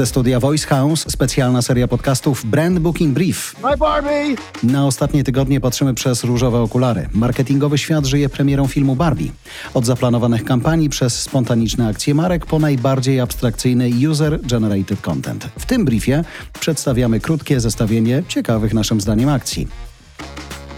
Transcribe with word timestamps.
Ze 0.00 0.06
studia 0.06 0.40
Voice 0.40 0.66
House 0.66 1.04
specjalna 1.08 1.62
seria 1.62 1.88
podcastów 1.88 2.46
Brand 2.46 2.78
Booking 2.78 3.14
Brief. 3.14 3.56
Hi 3.56 3.78
Barbie! 3.78 4.36
Na 4.62 4.86
ostatnie 4.86 5.24
tygodnie 5.24 5.60
patrzymy 5.60 5.94
przez 5.94 6.24
różowe 6.24 6.60
okulary. 6.60 7.08
Marketingowy 7.12 7.78
świat 7.78 8.06
żyje 8.06 8.28
premierą 8.28 8.66
filmu 8.66 8.96
Barbie. 8.96 9.30
Od 9.74 9.86
zaplanowanych 9.86 10.44
kampanii 10.44 10.88
przez 10.88 11.20
spontaniczne 11.22 11.88
akcje 11.88 12.14
marek 12.14 12.46
po 12.46 12.58
najbardziej 12.58 13.20
abstrakcyjny 13.20 13.90
user-generated 13.90 15.00
content. 15.00 15.48
W 15.58 15.66
tym 15.66 15.84
briefie 15.84 16.24
przedstawiamy 16.60 17.20
krótkie 17.20 17.60
zestawienie 17.60 18.22
ciekawych 18.28 18.74
naszym 18.74 19.00
zdaniem 19.00 19.28
akcji. 19.28 19.68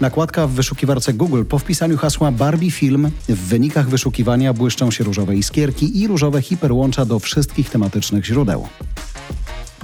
Nakładka 0.01 0.47
w 0.47 0.51
wyszukiwarce 0.51 1.13
Google 1.13 1.43
po 1.43 1.59
wpisaniu 1.59 1.97
hasła 1.97 2.31
Barbie 2.31 2.71
Film 2.71 3.11
w 3.29 3.47
wynikach 3.47 3.89
wyszukiwania 3.89 4.53
błyszczą 4.53 4.91
się 4.91 5.03
różowe 5.03 5.35
iskierki 5.35 6.01
i 6.01 6.07
różowe 6.07 6.41
hiperłącza 6.41 7.05
do 7.05 7.19
wszystkich 7.19 7.69
tematycznych 7.69 8.25
źródeł 8.25 8.67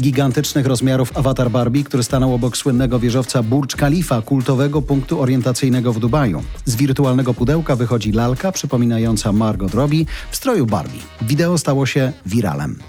gigantycznych 0.01 0.65
rozmiarów 0.65 1.17
awatar 1.17 1.51
Barbie, 1.51 1.83
który 1.83 2.03
stanął 2.03 2.33
obok 2.33 2.57
słynnego 2.57 2.99
wieżowca 2.99 3.43
Burj 3.43 3.67
Khalifa, 3.77 4.21
kultowego 4.21 4.81
punktu 4.81 5.21
orientacyjnego 5.21 5.93
w 5.93 5.99
Dubaju. 5.99 6.43
Z 6.65 6.75
wirtualnego 6.75 7.33
pudełka 7.33 7.75
wychodzi 7.75 8.11
lalka 8.11 8.51
przypominająca 8.51 9.31
Margot 9.31 9.73
Robbie 9.73 10.05
w 10.31 10.35
stroju 10.35 10.65
Barbie. 10.65 10.99
Wideo 11.21 11.57
stało 11.57 11.85
się 11.85 12.13
wiralem. 12.25 12.79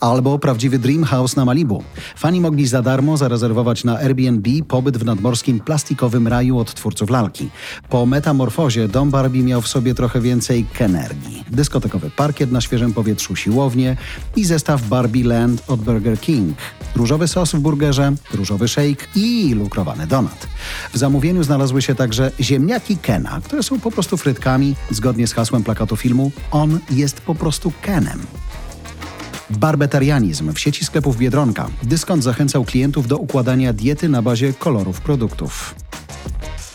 Albo 0.00 0.38
prawdziwy 0.38 0.78
Dream 0.78 1.04
House 1.04 1.36
na 1.36 1.44
Malibu. 1.44 1.82
Fani 2.16 2.40
mogli 2.40 2.66
za 2.66 2.82
darmo 2.82 3.16
zarezerwować 3.16 3.84
na 3.84 3.98
Airbnb 3.98 4.50
pobyt 4.68 4.98
w 4.98 5.04
nadmorskim 5.04 5.60
plastikowym 5.60 6.28
raju 6.28 6.58
od 6.58 6.74
twórców 6.74 7.10
lalki. 7.10 7.48
Po 7.88 8.06
metamorfozie 8.06 8.88
dom 8.88 9.10
Barbie 9.10 9.42
miał 9.42 9.60
w 9.60 9.68
sobie 9.68 9.94
trochę 9.94 10.20
więcej 10.20 10.66
energii. 10.78 11.44
Dyskotekowy 11.50 12.10
parkiet 12.10 12.52
na 12.52 12.60
świeżym 12.60 12.92
powietrzu, 12.92 13.36
siłownię 13.36 13.96
i 14.36 14.44
zestaw 14.44 14.88
Barbie 14.88 15.24
Land 15.24 15.62
od 15.68 15.80
Burger 15.80 16.20
King 16.20 16.57
różowy 16.96 17.28
sos 17.28 17.52
w 17.52 17.58
burgerze, 17.58 18.12
różowy 18.34 18.68
shake 18.68 19.06
i 19.14 19.54
lukrowany 19.54 20.06
donut. 20.06 20.48
W 20.92 20.98
zamówieniu 20.98 21.42
znalazły 21.42 21.82
się 21.82 21.94
także 21.94 22.30
ziemniaki 22.40 22.96
Kena, 22.96 23.40
które 23.44 23.62
są 23.62 23.80
po 23.80 23.90
prostu 23.90 24.16
frytkami, 24.16 24.74
zgodnie 24.90 25.26
z 25.26 25.34
hasłem 25.34 25.64
plakatu 25.64 25.96
filmu 25.96 26.32
On 26.50 26.78
jest 26.90 27.20
po 27.20 27.34
prostu 27.34 27.72
Kenem. 27.82 28.26
Barbetarianizm 29.50 30.52
w 30.52 30.60
sieci 30.60 30.84
sklepów 30.84 31.16
Biedronka. 31.16 31.68
Dyskont 31.82 32.22
zachęcał 32.22 32.64
klientów 32.64 33.08
do 33.08 33.16
układania 33.16 33.72
diety 33.72 34.08
na 34.08 34.22
bazie 34.22 34.52
kolorów 34.52 35.00
produktów. 35.00 35.74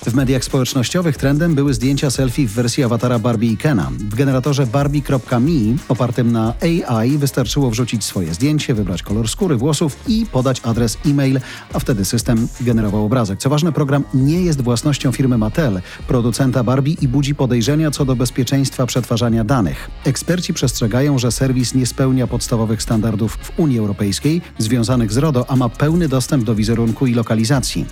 W 0.05 0.13
mediach 0.13 0.43
społecznościowych 0.43 1.17
trendem 1.17 1.55
były 1.55 1.73
zdjęcia 1.73 2.11
selfie 2.11 2.47
w 2.47 2.51
wersji 2.51 2.83
awatara 2.83 3.19
Barbie 3.19 3.51
i 3.51 3.57
Kena. 3.57 3.91
W 3.99 4.15
generatorze 4.15 4.67
barbie.me 4.67 5.77
opartym 5.89 6.31
na 6.31 6.53
AI 6.61 7.17
wystarczyło 7.17 7.69
wrzucić 7.69 8.03
swoje 8.03 8.33
zdjęcie, 8.33 8.73
wybrać 8.73 9.03
kolor 9.03 9.29
skóry, 9.29 9.55
włosów 9.55 9.97
i 10.07 10.25
podać 10.31 10.61
adres 10.63 10.97
e-mail, 11.05 11.39
a 11.73 11.79
wtedy 11.79 12.05
system 12.05 12.47
generował 12.61 13.05
obrazek. 13.05 13.39
Co 13.39 13.49
ważne, 13.49 13.71
program 13.71 14.03
nie 14.13 14.41
jest 14.41 14.61
własnością 14.61 15.11
firmy 15.11 15.37
Mattel, 15.37 15.81
producenta 16.07 16.63
Barbie 16.63 16.95
i 17.01 17.07
budzi 17.07 17.35
podejrzenia 17.35 17.91
co 17.91 18.05
do 18.05 18.15
bezpieczeństwa 18.15 18.85
przetwarzania 18.85 19.43
danych. 19.43 19.89
Eksperci 20.05 20.53
przestrzegają, 20.53 21.19
że 21.19 21.31
serwis 21.31 21.73
nie 21.73 21.85
spełnia 21.85 22.27
podstawowych 22.27 22.81
standardów 22.81 23.37
w 23.41 23.59
Unii 23.59 23.79
Europejskiej 23.79 24.41
związanych 24.57 25.11
z 25.11 25.17
RODO, 25.17 25.45
a 25.49 25.55
ma 25.55 25.69
pełny 25.69 26.07
dostęp 26.07 26.43
do 26.43 26.55
wizerunku 26.55 27.07
i 27.07 27.13
lokalizacji. 27.13 27.85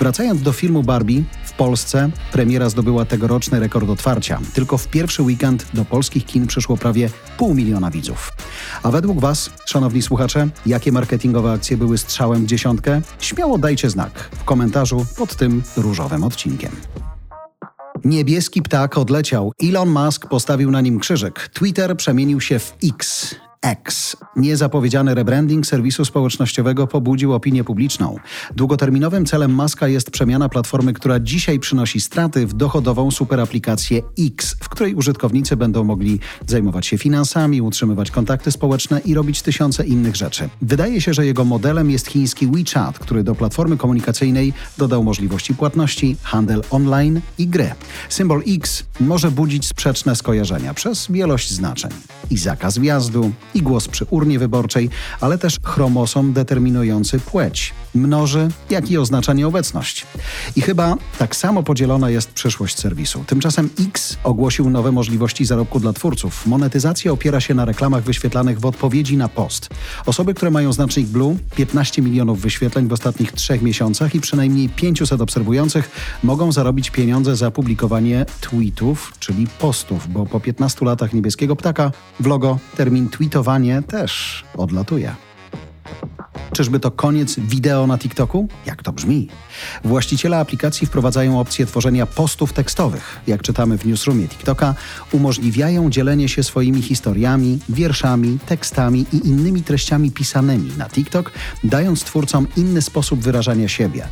Wracając 0.00 0.42
do 0.42 0.52
filmu 0.52 0.82
Barbie, 0.82 1.22
w 1.44 1.52
Polsce 1.52 2.10
premiera 2.32 2.68
zdobyła 2.68 3.04
tegoroczny 3.04 3.60
rekord 3.60 3.90
otwarcia. 3.90 4.40
Tylko 4.54 4.78
w 4.78 4.88
pierwszy 4.88 5.22
weekend 5.22 5.66
do 5.74 5.84
polskich 5.84 6.26
kin 6.26 6.46
przyszło 6.46 6.76
prawie 6.76 7.10
pół 7.36 7.54
miliona 7.54 7.90
widzów. 7.90 8.32
A 8.82 8.90
według 8.90 9.20
Was, 9.20 9.50
szanowni 9.66 10.02
słuchacze, 10.02 10.48
jakie 10.66 10.92
marketingowe 10.92 11.52
akcje 11.52 11.76
były 11.76 11.98
strzałem 11.98 12.44
w 12.44 12.46
dziesiątkę? 12.46 13.00
Śmiało 13.18 13.58
dajcie 13.58 13.90
znak 13.90 14.30
w 14.32 14.44
komentarzu 14.44 15.06
pod 15.16 15.36
tym 15.36 15.62
różowym 15.76 16.24
odcinkiem. 16.24 16.72
Niebieski 18.04 18.62
ptak 18.62 18.98
odleciał. 18.98 19.52
Elon 19.62 19.88
Musk 19.90 20.26
postawił 20.28 20.70
na 20.70 20.80
nim 20.80 21.00
krzyżyk. 21.00 21.48
Twitter 21.48 21.96
przemienił 21.96 22.40
się 22.40 22.58
w 22.58 22.76
X. 22.84 23.34
X. 23.62 24.16
Niezapowiedziany 24.36 25.14
rebranding 25.14 25.66
serwisu 25.66 26.04
społecznościowego 26.04 26.86
pobudził 26.86 27.32
opinię 27.34 27.64
publiczną. 27.64 28.16
Długoterminowym 28.56 29.26
celem 29.26 29.54
Maska 29.54 29.88
jest 29.88 30.10
przemiana 30.10 30.48
platformy, 30.48 30.92
która 30.92 31.20
dzisiaj 31.20 31.58
przynosi 31.58 32.00
straty 32.00 32.46
w 32.46 32.54
dochodową 32.54 33.10
superaplikację 33.10 34.02
X, 34.18 34.56
w 34.60 34.68
której 34.68 34.94
użytkownicy 34.94 35.56
będą 35.56 35.84
mogli 35.84 36.18
zajmować 36.46 36.86
się 36.86 36.98
finansami, 36.98 37.60
utrzymywać 37.60 38.10
kontakty 38.10 38.52
społeczne 38.52 39.00
i 39.00 39.14
robić 39.14 39.42
tysiące 39.42 39.86
innych 39.86 40.16
rzeczy. 40.16 40.48
Wydaje 40.62 41.00
się, 41.00 41.14
że 41.14 41.26
jego 41.26 41.44
modelem 41.44 41.90
jest 41.90 42.06
chiński 42.06 42.46
WeChat, 42.46 42.98
który 42.98 43.24
do 43.24 43.34
platformy 43.34 43.76
komunikacyjnej 43.76 44.52
dodał 44.78 45.04
możliwości 45.04 45.54
płatności, 45.54 46.16
handel 46.22 46.62
online 46.70 47.20
i 47.38 47.46
gry. 47.46 47.70
Symbol 48.08 48.42
X 48.48 48.84
może 49.00 49.30
budzić 49.30 49.66
sprzeczne 49.66 50.16
skojarzenia 50.16 50.74
przez 50.74 51.10
wielość 51.10 51.50
znaczeń 51.50 51.90
i 52.30 52.38
zakaz 52.38 52.78
wjazdu, 52.78 53.32
i 53.54 53.62
głos 53.62 53.88
przy 53.88 54.04
urnie 54.10 54.38
wyborczej, 54.38 54.90
ale 55.20 55.38
też 55.38 55.58
chromosom 55.62 56.32
determinujący 56.32 57.20
płeć. 57.20 57.74
Mnoży, 57.94 58.48
jak 58.70 58.90
i 58.90 58.98
oznacza 58.98 59.32
nieobecność. 59.32 60.06
I 60.56 60.60
chyba 60.60 60.96
tak 61.18 61.36
samo 61.36 61.62
podzielona 61.62 62.10
jest 62.10 62.32
przyszłość 62.32 62.78
serwisu. 62.78 63.24
Tymczasem 63.26 63.70
X 63.88 64.16
ogłosił 64.24 64.70
nowe 64.70 64.92
możliwości 64.92 65.44
zarobku 65.44 65.80
dla 65.80 65.92
twórców. 65.92 66.46
Monetyzacja 66.46 67.12
opiera 67.12 67.40
się 67.40 67.54
na 67.54 67.64
reklamach 67.64 68.02
wyświetlanych 68.02 68.60
w 68.60 68.66
odpowiedzi 68.66 69.16
na 69.16 69.28
post. 69.28 69.68
Osoby, 70.06 70.34
które 70.34 70.50
mają 70.50 70.72
znacznik 70.72 71.06
Blue, 71.06 71.36
15 71.56 72.02
milionów 72.02 72.40
wyświetleń 72.40 72.88
w 72.88 72.92
ostatnich 72.92 73.32
trzech 73.32 73.62
miesiącach 73.62 74.14
i 74.14 74.20
przynajmniej 74.20 74.68
500 74.68 75.20
obserwujących 75.20 75.90
mogą 76.22 76.52
zarobić 76.52 76.90
pieniądze 76.90 77.36
za 77.36 77.50
publikowanie 77.50 78.26
tweetów, 78.40 79.12
czyli 79.18 79.46
postów, 79.58 80.08
bo 80.12 80.26
po 80.26 80.40
15 80.40 80.86
latach 80.86 81.12
niebieskiego 81.12 81.56
ptaka 81.56 81.92
w 82.20 82.26
logo 82.26 82.58
termin 82.76 83.08
też 83.82 84.44
odlatuje. 84.56 85.14
Czyżby 86.60 86.80
to 86.80 86.90
koniec 86.90 87.38
wideo 87.38 87.86
na 87.86 87.98
TikToku? 87.98 88.48
Jak 88.66 88.82
to 88.82 88.92
brzmi? 88.92 89.28
Właściciele 89.84 90.38
aplikacji 90.38 90.86
wprowadzają 90.86 91.40
opcję 91.40 91.66
tworzenia 91.66 92.06
postów 92.06 92.52
tekstowych. 92.52 93.20
Jak 93.26 93.42
czytamy 93.42 93.78
w 93.78 93.86
newsroomie 93.86 94.28
TikToka, 94.28 94.74
umożliwiają 95.12 95.90
dzielenie 95.90 96.28
się 96.28 96.42
swoimi 96.42 96.82
historiami, 96.82 97.58
wierszami, 97.68 98.38
tekstami 98.46 99.06
i 99.12 99.28
innymi 99.28 99.62
treściami 99.62 100.10
pisanymi 100.10 100.72
na 100.78 100.88
TikTok, 100.88 101.32
dając 101.64 102.04
twórcom 102.04 102.46
inny 102.56 102.82
sposób 102.82 103.20
wyrażania 103.20 103.68
siebie. 103.68 104.08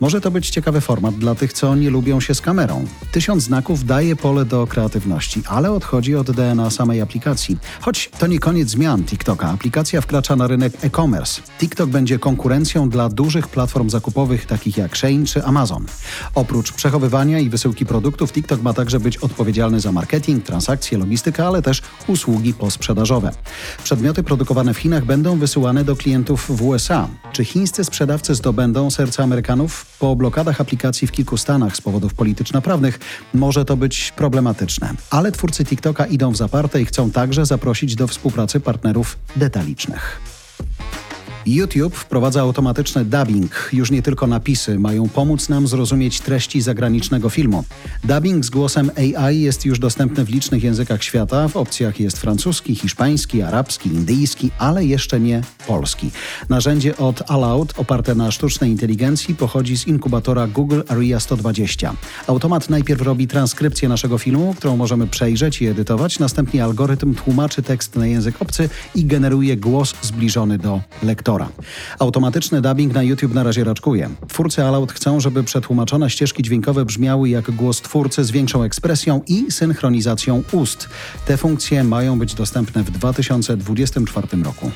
Może 0.00 0.20
to 0.20 0.30
być 0.30 0.50
ciekawy 0.50 0.80
format 0.80 1.14
dla 1.14 1.34
tych, 1.34 1.52
co 1.52 1.74
nie 1.74 1.90
lubią 1.90 2.20
się 2.20 2.34
z 2.34 2.40
kamerą. 2.40 2.84
Tysiąc 3.12 3.42
znaków 3.42 3.84
daje 3.84 4.16
pole 4.16 4.44
do 4.44 4.66
kreatywności, 4.66 5.42
ale 5.46 5.72
odchodzi 5.72 6.16
od 6.16 6.30
DNA 6.30 6.70
samej 6.70 7.00
aplikacji. 7.00 7.58
Choć 7.80 8.10
to 8.18 8.26
nie 8.26 8.38
koniec 8.38 8.68
zmian 8.68 9.04
TikToka. 9.04 9.50
Aplikacja 9.50 10.00
wkracza 10.00 10.36
na 10.36 10.46
rynek 10.46 10.72
e-commerce. 10.82 11.42
TikTok 11.58 11.89
będzie 11.90 12.18
konkurencją 12.18 12.88
dla 12.88 13.08
dużych 13.08 13.48
platform 13.48 13.90
zakupowych 13.90 14.46
takich 14.46 14.76
jak 14.76 14.96
Shein 14.96 15.26
czy 15.26 15.44
Amazon. 15.44 15.86
Oprócz 16.34 16.72
przechowywania 16.72 17.38
i 17.38 17.48
wysyłki 17.48 17.86
produktów, 17.86 18.32
TikTok 18.32 18.62
ma 18.62 18.72
także 18.72 19.00
być 19.00 19.16
odpowiedzialny 19.16 19.80
za 19.80 19.92
marketing, 19.92 20.44
transakcje, 20.44 20.98
logistykę, 20.98 21.46
ale 21.46 21.62
też 21.62 21.82
usługi 22.06 22.54
posprzedażowe. 22.54 23.30
Przedmioty 23.84 24.22
produkowane 24.22 24.74
w 24.74 24.78
Chinach 24.78 25.04
będą 25.04 25.38
wysyłane 25.38 25.84
do 25.84 25.96
klientów 25.96 26.46
w 26.56 26.62
USA. 26.62 27.08
Czy 27.32 27.44
chińscy 27.44 27.84
sprzedawcy 27.84 28.34
zdobędą 28.34 28.90
serca 28.90 29.22
Amerykanów? 29.22 29.86
Po 29.98 30.16
blokadach 30.16 30.60
aplikacji 30.60 31.08
w 31.08 31.12
kilku 31.12 31.36
stanach 31.36 31.76
z 31.76 31.80
powodów 31.80 32.14
polityczno-prawnych 32.14 33.00
może 33.34 33.64
to 33.64 33.76
być 33.76 34.12
problematyczne. 34.16 34.94
Ale 35.10 35.32
twórcy 35.32 35.64
TikToka 35.64 36.06
idą 36.06 36.32
w 36.32 36.36
zaparte 36.36 36.82
i 36.82 36.84
chcą 36.84 37.10
także 37.10 37.46
zaprosić 37.46 37.94
do 37.94 38.06
współpracy 38.06 38.60
partnerów 38.60 39.16
detalicznych. 39.36 40.29
YouTube 41.46 41.94
wprowadza 41.94 42.40
automatyczny 42.40 43.04
dubbing. 43.04 43.70
Już 43.72 43.90
nie 43.90 44.02
tylko 44.02 44.26
napisy 44.26 44.78
mają 44.78 45.08
pomóc 45.08 45.48
nam 45.48 45.66
zrozumieć 45.66 46.20
treści 46.20 46.60
zagranicznego 46.60 47.30
filmu. 47.30 47.64
Dubbing 48.04 48.44
z 48.44 48.50
głosem 48.50 48.90
AI 48.96 49.40
jest 49.40 49.64
już 49.64 49.78
dostępny 49.78 50.24
w 50.24 50.28
licznych 50.28 50.62
językach 50.62 51.04
świata. 51.04 51.48
W 51.48 51.56
opcjach 51.56 52.00
jest 52.00 52.18
francuski, 52.18 52.74
hiszpański, 52.74 53.42
arabski, 53.42 53.88
indyjski, 53.88 54.50
ale 54.58 54.84
jeszcze 54.84 55.20
nie 55.20 55.42
polski. 55.66 56.10
Narzędzie 56.48 56.96
od 56.96 57.30
Aloud 57.30 57.72
oparte 57.76 58.14
na 58.14 58.30
sztucznej 58.30 58.70
inteligencji 58.70 59.34
pochodzi 59.34 59.76
z 59.76 59.86
inkubatora 59.86 60.46
Google 60.46 60.80
Area 60.88 61.20
120. 61.20 61.94
Automat 62.26 62.70
najpierw 62.70 63.02
robi 63.02 63.26
transkrypcję 63.26 63.88
naszego 63.88 64.18
filmu, 64.18 64.54
którą 64.58 64.76
możemy 64.76 65.06
przejrzeć 65.06 65.62
i 65.62 65.66
edytować, 65.66 66.18
następnie 66.18 66.64
algorytm 66.64 67.14
tłumaczy 67.14 67.62
tekst 67.62 67.96
na 67.96 68.06
język 68.06 68.42
obcy 68.42 68.68
i 68.94 69.04
generuje 69.04 69.56
głos 69.56 69.94
zbliżony 70.02 70.58
do 70.58 70.80
lektora 71.02 71.29
lektora. 71.30 71.48
Automatyczny 71.98 72.60
dubbing 72.60 72.94
na 72.94 73.02
YouTube 73.02 73.34
na 73.34 73.42
razie 73.42 73.64
raczkuje. 73.64 74.10
Twórcy 74.28 74.64
Aloud 74.64 74.92
chcą, 74.92 75.20
żeby 75.20 75.44
przetłumaczone 75.44 76.10
ścieżki 76.10 76.42
dźwiękowe 76.42 76.84
brzmiały 76.84 77.28
jak 77.28 77.50
głos 77.50 77.80
twórcy 77.80 78.24
z 78.24 78.30
większą 78.30 78.62
ekspresją 78.62 79.20
i 79.28 79.52
synchronizacją 79.52 80.42
ust. 80.52 80.88
Te 81.26 81.36
funkcje 81.36 81.84
mają 81.84 82.18
być 82.18 82.34
dostępne 82.34 82.82
w 82.82 82.90
2024 82.90 84.42
roku. 84.42 84.70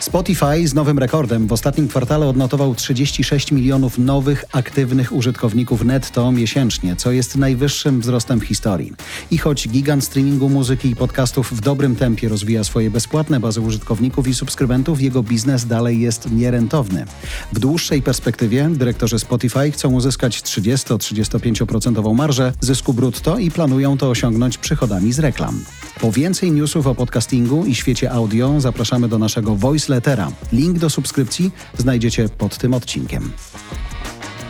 Spotify 0.00 0.68
z 0.68 0.74
nowym 0.74 0.98
rekordem 0.98 1.46
w 1.46 1.52
ostatnim 1.52 1.88
kwartale 1.88 2.26
odnotował 2.26 2.74
36 2.74 3.52
milionów 3.52 3.98
nowych 3.98 4.44
aktywnych 4.52 5.12
użytkowników 5.12 5.84
netto 5.84 6.32
miesięcznie, 6.32 6.96
co 6.96 7.12
jest 7.12 7.36
najwyższym 7.36 8.00
wzrostem 8.00 8.40
w 8.40 8.44
historii. 8.44 8.92
I 9.30 9.38
choć 9.38 9.68
gigant 9.68 10.04
streamingu 10.04 10.48
muzyki 10.48 10.90
i 10.90 10.96
podcastów 10.96 11.52
w 11.52 11.60
dobrym 11.60 11.96
tempie 11.96 12.28
rozwija 12.28 12.64
swoje 12.64 12.90
bezpłatne 12.90 13.40
bazy 13.40 13.60
użytkowników 13.60 14.28
i 14.28 14.34
subskrybentów, 14.34 15.00
jego 15.00 15.22
biznes 15.22 15.66
dalej 15.66 16.00
jest 16.00 16.30
nierentowny. 16.30 17.04
W 17.52 17.58
dłuższej 17.58 18.02
perspektywie 18.02 18.68
dyrektorzy 18.72 19.18
Spotify 19.18 19.70
chcą 19.70 19.92
uzyskać 19.92 20.42
30-35% 20.42 22.14
marżę 22.14 22.52
zysku 22.60 22.94
brutto 22.94 23.38
i 23.38 23.50
planują 23.50 23.98
to 23.98 24.10
osiągnąć 24.10 24.58
przychodami 24.58 25.12
z 25.12 25.18
reklam. 25.18 25.64
Po 26.00 26.12
więcej 26.12 26.52
newsów 26.52 26.86
o 26.86 26.94
podcastingu 26.94 27.64
i 27.66 27.74
świecie 27.74 28.12
audio 28.12 28.60
zapraszamy 28.60 29.08
do 29.08 29.18
naszego 29.18 29.56
voiceletera. 29.90 30.32
Link 30.52 30.78
do 30.78 30.90
subskrypcji 30.90 31.50
znajdziecie 31.78 32.28
pod 32.28 32.58
tym 32.58 32.74
odcinkiem. 32.74 33.32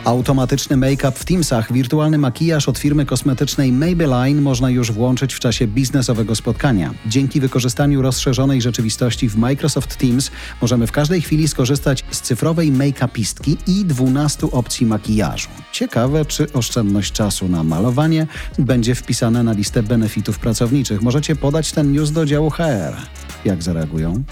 Automatyczny 0.05 0.77
make-up 0.77 1.11
w 1.11 1.25
Teamsach, 1.25 1.73
wirtualny 1.73 2.17
makijaż 2.17 2.69
od 2.69 2.77
firmy 2.77 3.05
kosmetycznej 3.05 3.71
Maybelline 3.71 4.41
można 4.41 4.69
już 4.69 4.91
włączyć 4.91 5.33
w 5.33 5.39
czasie 5.39 5.67
biznesowego 5.67 6.35
spotkania. 6.35 6.93
Dzięki 7.05 7.39
wykorzystaniu 7.39 8.01
rozszerzonej 8.01 8.61
rzeczywistości 8.61 9.29
w 9.29 9.35
Microsoft 9.35 9.95
Teams 9.95 10.31
możemy 10.61 10.87
w 10.87 10.91
każdej 10.91 11.21
chwili 11.21 11.47
skorzystać 11.47 12.03
z 12.11 12.21
cyfrowej 12.21 12.71
make-upistki 12.71 13.57
i 13.67 13.85
12 13.85 14.51
opcji 14.51 14.85
makijażu. 14.85 15.49
Ciekawe, 15.71 16.25
czy 16.25 16.53
oszczędność 16.53 17.11
czasu 17.11 17.47
na 17.47 17.63
malowanie 17.63 18.27
będzie 18.59 18.95
wpisane 18.95 19.43
na 19.43 19.53
listę 19.53 19.83
benefitów 19.83 20.39
pracowniczych. 20.39 21.01
Możecie 21.01 21.35
podać 21.35 21.71
ten 21.71 21.91
news 21.91 22.11
do 22.11 22.25
działu 22.25 22.49
HR. 22.49 22.95
Jak 23.45 23.63
zareagują? 23.63 24.23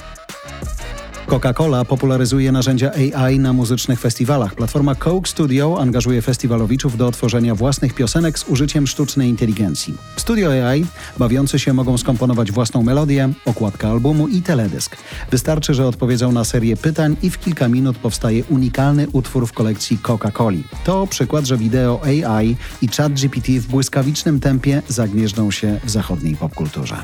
Coca-Cola 1.30 1.86
popularyzuje 1.86 2.52
narzędzia 2.52 2.92
AI 2.92 3.40
na 3.40 3.54
muzycznych 3.54 4.00
festiwalach. 4.00 4.56
Platforma 4.56 4.96
Coke 4.96 5.30
Studio 5.30 5.78
angażuje 5.82 6.22
festiwalowiczów 6.22 6.98
do 6.98 7.12
tworzenia 7.12 7.56
własnych 7.56 7.94
piosenek 7.94 8.40
z 8.40 8.48
użyciem 8.48 8.88
sztucznej 8.88 9.30
inteligencji. 9.30 9.94
Studio 10.16 10.68
AI 10.68 10.86
bawiący 11.18 11.60
się 11.60 11.74
mogą 11.74 11.98
skomponować 11.98 12.52
własną 12.52 12.84
melodię, 12.84 13.30
okładkę 13.46 13.88
albumu 13.88 14.28
i 14.28 14.42
teledysk. 14.42 14.98
Wystarczy, 15.32 15.74
że 15.74 15.88
odpowiedzą 15.88 16.32
na 16.32 16.44
serię 16.44 16.78
pytań 16.78 17.18
i 17.22 17.30
w 17.30 17.40
kilka 17.40 17.68
minut 17.68 17.98
powstaje 17.98 18.44
unikalny 18.44 19.08
utwór 19.12 19.48
w 19.48 19.54
kolekcji 19.54 19.98
Coca-Coli. 19.98 20.64
To 20.84 21.08
przykład, 21.08 21.46
że 21.46 21.58
wideo 21.58 22.02
AI 22.04 22.56
i 22.82 22.88
ChatGPT 22.88 23.48
w 23.48 23.68
błyskawicznym 23.68 24.40
tempie 24.40 24.82
zagnieżdżą 24.88 25.52
się 25.52 25.80
w 25.84 25.90
zachodniej 25.90 26.36
popkulturze. 26.36 26.98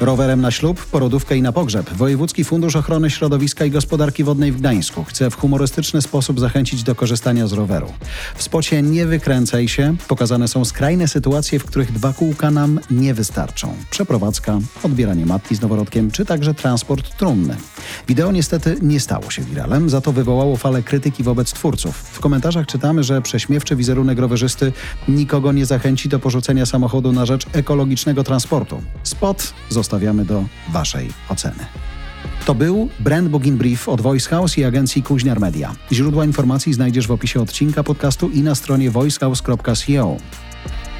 Rowerem 0.00 0.40
na 0.40 0.50
ślub, 0.50 0.86
porodówkę 0.86 1.36
i 1.36 1.42
na 1.42 1.52
pogrzeb. 1.52 1.90
Wojewódzki 1.90 2.44
Fundusz 2.44 2.76
Ochrony 2.76 3.10
Środowiska 3.10 3.64
i 3.64 3.70
Gospodarki 3.70 4.24
Wodnej 4.24 4.52
w 4.52 4.58
Gdańsku 4.58 5.04
chce 5.04 5.30
w 5.30 5.36
humorystyczny 5.36 6.02
sposób 6.02 6.40
zachęcić 6.40 6.82
do 6.82 6.94
korzystania 6.94 7.46
z 7.46 7.52
roweru. 7.52 7.92
W 8.36 8.42
spocie 8.42 8.82
Nie 8.82 9.06
wykręcaj 9.06 9.68
się 9.68 9.96
pokazane 10.08 10.48
są 10.48 10.64
skrajne 10.64 11.08
sytuacje, 11.08 11.58
w 11.58 11.64
których 11.64 11.92
dwa 11.92 12.12
kółka 12.12 12.50
nam 12.50 12.80
nie 12.90 13.14
wystarczą. 13.14 13.74
Przeprowadzka, 13.90 14.58
odbieranie 14.82 15.26
matki 15.26 15.56
z 15.56 15.60
noworodkiem, 15.60 16.10
czy 16.10 16.24
także 16.24 16.54
transport 16.54 17.16
trumny. 17.16 17.56
Wideo 18.08 18.32
niestety 18.32 18.76
nie 18.82 19.00
stało 19.00 19.30
się 19.30 19.42
wiralem, 19.42 19.90
za 19.90 20.00
to 20.00 20.12
wywołało 20.12 20.56
falę 20.56 20.82
krytyki 20.82 21.22
wobec 21.22 21.52
twórców. 21.52 21.96
W 21.96 22.20
komentarzach 22.20 22.66
czytamy, 22.66 23.04
że 23.04 23.22
prześmiewczy 23.22 23.76
wizerunek 23.76 24.18
rowerzysty 24.18 24.72
nikogo 25.08 25.52
nie 25.52 25.66
zachęci 25.66 26.08
do 26.08 26.18
porzucenia 26.18 26.66
samochodu 26.66 27.12
na 27.12 27.26
rzecz 27.26 27.46
ekologicznego 27.52 28.24
transportu. 28.24 28.82
Spot 29.02 29.54
zostawiamy 29.86 30.24
do 30.24 30.44
Waszej 30.68 31.08
oceny. 31.28 31.66
To 32.46 32.54
był 32.54 32.88
Brand 33.00 33.28
Booking 33.28 33.58
Brief 33.58 33.88
od 33.88 34.00
Voice 34.00 34.30
House 34.30 34.58
i 34.58 34.64
agencji 34.64 35.02
Kuźniar 35.02 35.40
Media. 35.40 35.72
Źródła 35.92 36.24
informacji 36.24 36.74
znajdziesz 36.74 37.06
w 37.06 37.10
opisie 37.10 37.40
odcinka 37.40 37.82
podcastu 37.82 38.30
i 38.30 38.42
na 38.42 38.54
stronie 38.54 38.90
voicehouse.co. 38.90 40.16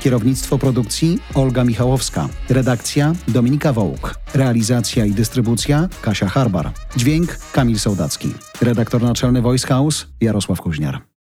Kierownictwo 0.01 0.59
produkcji 0.59 1.19
Olga 1.35 1.65
Michałowska. 1.65 2.29
Redakcja 2.49 3.13
Dominika 3.29 3.73
Wołk. 3.73 4.15
Realizacja 4.35 5.05
i 5.05 5.11
dystrybucja 5.11 5.89
Kasia 6.03 6.29
Harbar. 6.29 6.71
Dźwięk 6.97 7.39
Kamil 7.53 7.79
Sołdacki. 7.79 8.35
Redaktor 8.61 9.03
naczelny 9.03 9.43
Voice 9.43 9.67
House 9.67 10.07
Jarosław 10.21 10.61
Kuźniar. 10.61 11.16